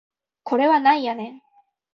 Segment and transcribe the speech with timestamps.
[0.41, 1.41] これはなんやねん